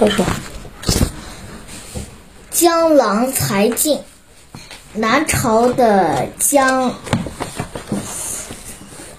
[0.00, 0.24] 快说。
[2.50, 4.00] 江郎才尽。
[4.94, 6.94] 南朝的江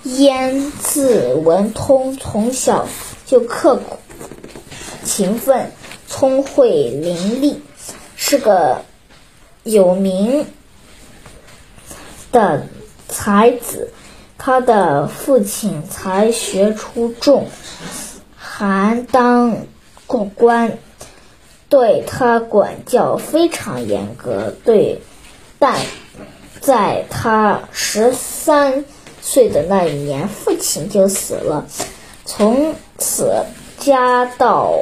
[0.03, 2.87] 淹字文通，从小
[3.27, 3.99] 就刻苦、
[5.05, 5.71] 勤奋、
[6.07, 7.57] 聪慧伶俐，
[8.15, 8.83] 是个
[9.61, 10.47] 有名
[12.31, 12.67] 的
[13.07, 13.93] 才子。
[14.39, 17.47] 他的父亲才学出众，
[18.35, 19.55] 还当
[20.11, 20.77] 过官，
[21.69, 24.53] 对他管教非常严格。
[24.65, 25.01] 对。
[25.57, 25.79] 但
[26.59, 28.83] 在他十三
[29.21, 31.65] 岁的那一年，父亲就死了，
[32.25, 33.45] 从此
[33.79, 34.73] 家道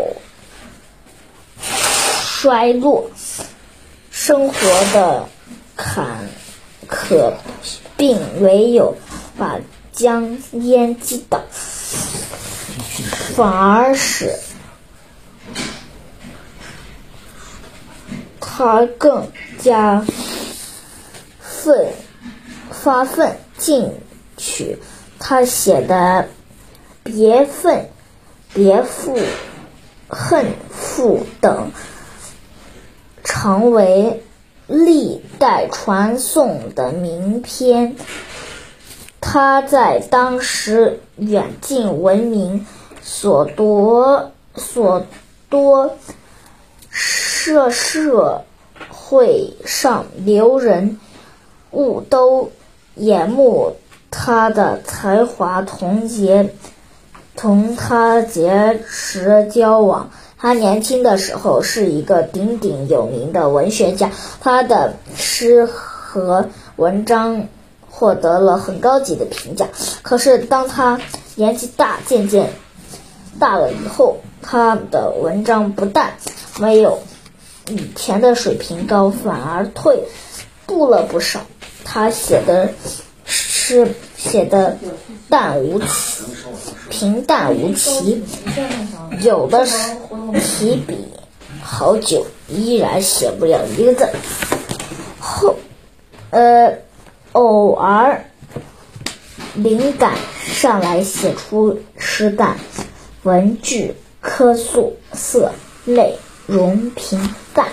[1.60, 3.12] 衰落，
[4.10, 4.56] 生活
[4.94, 5.28] 的
[5.76, 6.30] 坎
[6.88, 7.34] 坷，
[7.98, 8.96] 并没有
[9.38, 9.60] 把
[9.92, 11.42] 江淹击倒，
[13.36, 14.40] 反而使
[18.40, 20.06] 他更加。
[21.62, 21.92] 奋
[22.72, 23.92] 发奋进
[24.38, 24.78] 取，
[25.20, 26.30] 他写的
[27.04, 27.90] “别愤
[28.54, 29.20] 别负
[30.08, 31.72] 恨负”等，
[33.26, 34.24] 成为
[34.68, 37.98] 历代传颂的名篇。
[39.20, 42.66] 他在当时远近闻名，
[43.02, 45.06] 所多所
[45.50, 45.98] 多
[47.50, 48.46] 社社
[48.90, 51.00] 会上留人。
[51.72, 52.52] 物都
[52.94, 53.76] 眼目
[54.12, 56.54] 他的才华，同结
[57.36, 60.12] 同他结识交往。
[60.38, 67.48] 他年轻的时候是一个鼎鼎有名的文学家，他的诗和文章
[67.90, 69.68] 获得了很高级的评价。
[70.04, 71.00] 可是当他
[71.34, 72.52] 年纪大，渐渐
[73.40, 76.14] 大了以后，他的文章不但
[76.60, 77.00] 没有
[77.70, 80.04] 以前的水平高，反而退
[80.66, 81.42] 步了不少。
[81.86, 82.74] 他写的
[83.26, 84.78] 诗写的
[85.30, 86.24] 淡无奇，
[86.90, 88.24] 平淡无奇，
[89.22, 89.78] 有的是
[90.40, 91.06] 提笔
[91.62, 94.10] 好久依然写不了一个字。
[95.20, 95.56] 后，
[96.32, 96.80] 呃，
[97.32, 98.26] 偶尔
[99.54, 102.58] 灵感上来写出诗，但
[103.24, 105.52] 文句苛素，色
[105.86, 106.18] 类
[106.50, 107.68] 容平淡。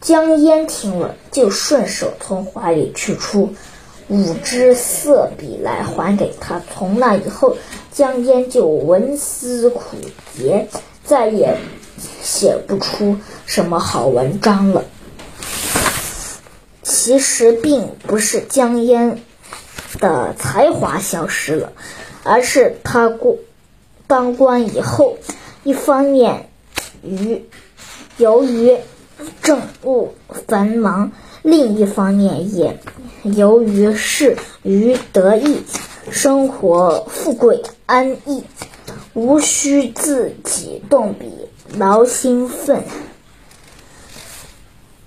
[0.00, 3.54] 江淹听了，就顺手从怀里取出
[4.08, 6.62] 五支色笔来还给他。
[6.72, 7.58] 从那以后，
[7.92, 9.98] 江淹就文思苦
[10.34, 10.68] 结，
[11.04, 11.58] 再也
[12.22, 14.84] 写不出什么好文章了。
[16.82, 19.20] 其实并不是江淹
[19.98, 21.74] 的才华消失了，
[22.22, 23.36] 而是他过
[24.08, 25.16] 当官以后，
[25.62, 26.48] 一方面
[27.04, 27.44] 于
[28.16, 28.76] 由于。
[29.42, 30.14] 政务
[30.46, 31.10] 繁忙，
[31.42, 32.78] 另一方面也
[33.24, 35.60] 由于事于得意，
[36.08, 38.44] 生活富贵安逸，
[39.14, 41.32] 无需自己动笔
[41.76, 42.84] 劳心奋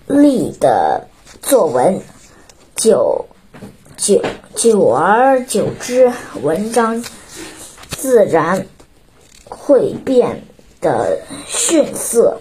[0.08, 1.08] 力的
[1.42, 2.02] 作文，
[2.76, 3.28] 久
[3.96, 4.22] 久
[4.56, 7.02] 久而久之，文章
[7.92, 8.66] 自然
[9.52, 10.44] 会变
[10.80, 12.40] 得逊色。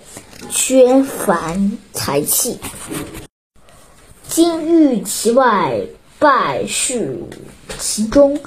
[0.48, 1.54] 缺乏
[1.92, 2.58] 才气，
[4.26, 5.82] 金玉其外，
[6.18, 7.10] 败絮
[7.78, 8.40] 其中。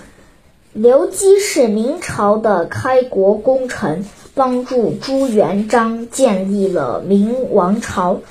[0.73, 8.21] 刘基是明朝的开国功臣，帮助朱元璋建立了明王朝。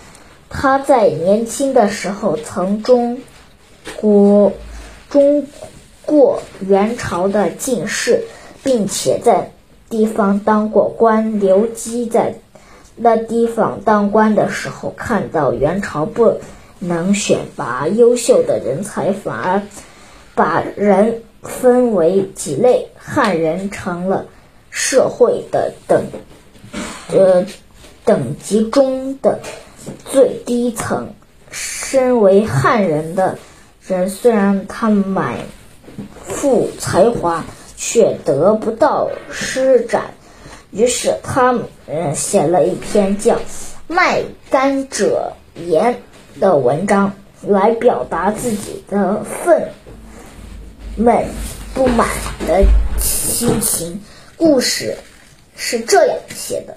[0.51, 3.21] 他在年轻的时候曾中
[3.97, 4.53] 国
[5.09, 5.47] 中
[6.05, 8.25] 过元朝的进士，
[8.65, 9.53] 并且在
[9.93, 11.39] 地方当过官。
[11.39, 12.35] 刘基在。
[12.95, 16.39] 那地方当官的时候，看到元朝不
[16.79, 19.63] 能选拔优秀的人才，反而
[20.35, 24.27] 把人分为几类，汉人成了
[24.71, 26.05] 社会的等
[27.11, 27.47] 呃
[28.05, 29.41] 等级中的
[30.05, 31.15] 最低层。
[31.51, 33.39] 身为汉人的
[33.87, 35.39] 人，虽然他满
[36.25, 37.43] 腹才华，
[37.85, 40.15] 却得不到施展。
[40.71, 41.59] 于是他
[41.89, 43.35] 嗯写了一篇叫
[43.89, 45.97] 《卖甘者言》
[46.41, 47.13] 的文章，
[47.45, 49.69] 来表达自己的愤
[50.97, 51.25] 懑
[51.75, 52.09] 不满
[52.47, 52.65] 的
[53.01, 54.01] 心情。
[54.37, 54.97] 故事
[55.57, 56.77] 是这样写的：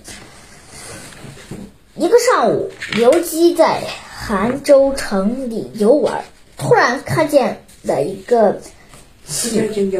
[1.94, 3.80] 一个上午，刘基在
[4.10, 6.26] 杭州城里游玩，
[6.58, 8.60] 突然看见了一个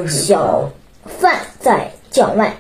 [0.08, 0.72] 小
[1.06, 1.92] 贩在。
[2.12, 2.56] 叫卖，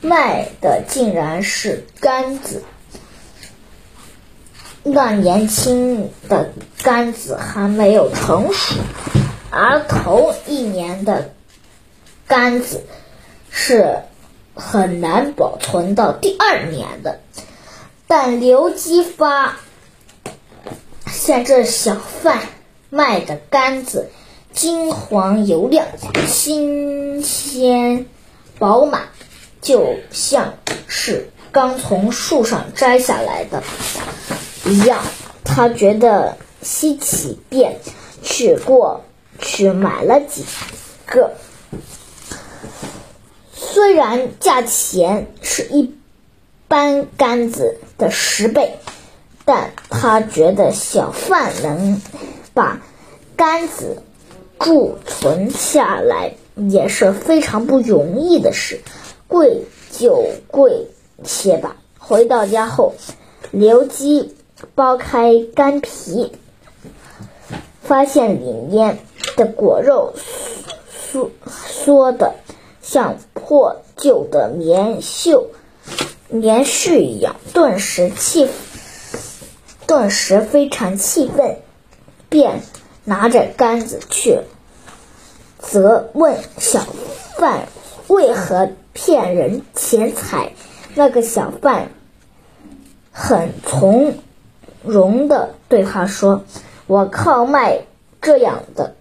[0.00, 2.64] 卖的竟然是杆子。
[4.82, 6.50] 那年轻的
[6.82, 8.74] 杆子还没有成熟，
[9.52, 11.30] 而头一年的
[12.26, 12.84] 杆子
[13.48, 14.00] 是
[14.56, 17.20] 很难保存到第二年的。
[18.08, 19.56] 但刘基发
[21.06, 22.40] 现这小贩
[22.90, 24.10] 卖的杆子
[24.52, 25.86] 金黄油亮、
[26.26, 28.06] 新鲜
[28.58, 29.08] 饱满，
[29.60, 30.54] 就像
[30.86, 33.62] 是刚从树上摘下来的。
[34.64, 35.02] 一样，
[35.42, 37.80] 他觉得稀奇，便
[38.22, 39.04] 去过
[39.38, 40.44] 去买了几
[41.06, 41.32] 个。
[43.54, 45.94] 虽然价钱是一
[46.68, 48.76] 般杆子的十倍，
[49.44, 52.00] 但他觉得小贩能
[52.54, 52.80] 把
[53.34, 54.02] 杆子
[54.58, 58.80] 贮存下来也是非常不容易的事。
[59.28, 60.88] 贵就贵
[61.24, 61.76] 些吧。
[61.98, 62.94] 回到家后，
[63.50, 64.34] 刘基。
[64.76, 66.30] 剥开干皮，
[67.82, 68.98] 发现里面
[69.36, 70.14] 的果肉
[70.88, 72.34] 缩缩的
[72.80, 75.48] 像破旧的棉袖、
[76.28, 78.50] 棉絮一样，顿时气，
[79.88, 81.56] 顿时非常气愤，
[82.28, 82.62] 便
[83.04, 84.40] 拿着杆子去
[85.58, 86.86] 责问小
[87.36, 87.68] 贩
[88.08, 90.52] 为何骗人钱财。
[90.94, 91.90] 那个小贩
[93.10, 94.14] 很从。
[94.84, 96.42] 容的对他说
[96.88, 97.82] ：“我靠卖
[98.20, 98.96] 这样的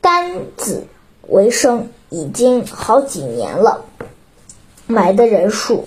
[0.00, 0.88] 杆子
[1.28, 3.84] 为生，已经好几年了。
[4.88, 5.86] 买的人数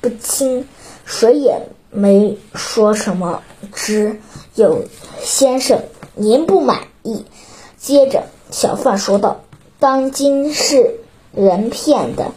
[0.00, 0.66] 不清，
[1.04, 3.42] 谁也没说什么。
[3.74, 4.18] 只
[4.54, 4.86] 有
[5.20, 5.82] 先生
[6.14, 7.24] 您不满意。”
[7.78, 9.40] 接着，小贩说道
[9.80, 11.00] ：“当今世
[11.32, 12.32] 人骗的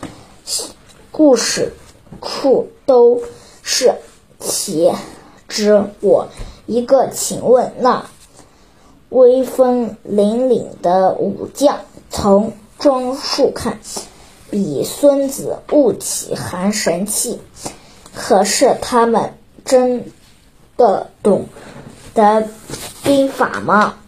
[1.11, 1.73] 故事
[2.21, 3.21] 处都
[3.61, 3.95] 是
[4.39, 4.91] 岂。”
[5.47, 6.29] 知我
[6.65, 8.07] 一个，请问那
[9.09, 13.79] 威风凛凛的武将，从装束看，
[14.49, 17.39] 比孙子悟起还神气。
[18.13, 20.11] 可是他们真
[20.75, 21.45] 的懂
[22.15, 22.49] 得
[23.05, 23.99] 兵法吗？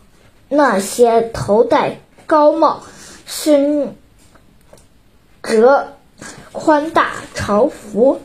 [0.50, 2.82] 那些头戴高帽、
[3.28, 3.96] 身
[5.44, 5.94] 着
[6.52, 8.20] 宽大朝服。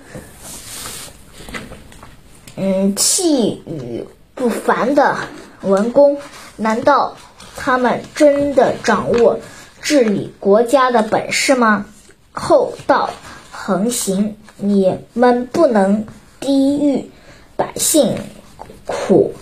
[2.56, 5.18] 嗯，气宇不凡的
[5.60, 6.16] 文公，
[6.56, 7.16] 难道
[7.54, 9.40] 他们真的掌握
[9.82, 11.84] 治理国家的本事吗？
[12.32, 13.10] 厚道
[13.50, 16.06] 横行，你们不能
[16.40, 17.10] 低遇
[17.56, 18.16] 百姓
[18.86, 19.34] 苦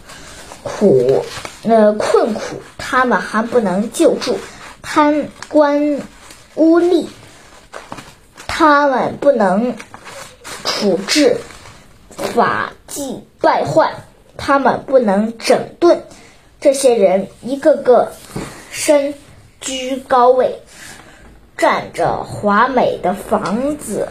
[0.63, 1.25] 苦
[1.65, 4.39] 呃困苦，他们还不能救助
[4.83, 6.01] 贪官
[6.55, 7.07] 污吏，
[8.47, 9.77] 他们不能
[10.65, 11.39] 处置。
[12.35, 13.95] 法纪败坏，
[14.37, 16.03] 他们不能整顿。
[16.61, 18.13] 这些人一个个
[18.71, 19.15] 身
[19.61, 20.61] 居高位，
[21.57, 24.09] 占着华美的房子，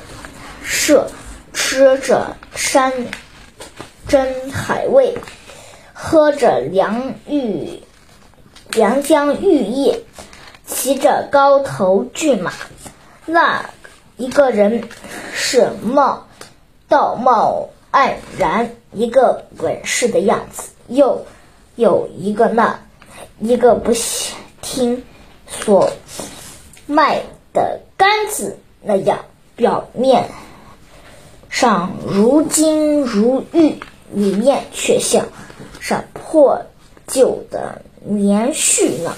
[0.64, 1.12] 设
[1.54, 2.92] 吃着山
[4.08, 5.16] 珍海味，
[6.02, 7.82] 喝着凉玉
[8.72, 10.00] 良江玉液，
[10.66, 12.54] 骑着高头骏马。
[13.26, 13.70] 那
[14.16, 14.88] 一个人
[15.34, 16.26] 是貌
[16.88, 17.68] 道貌。
[17.92, 21.26] 岸然，一个稳实的样子，又
[21.76, 22.80] 有一个那
[23.40, 23.92] 一个不
[24.62, 25.04] 听
[25.48, 25.92] 所
[26.86, 30.30] 卖的杆子那样，表面
[31.50, 33.80] 上如金如玉，
[34.14, 35.26] 里面却像
[35.80, 36.62] 是破
[37.08, 39.14] 旧的棉絮呢。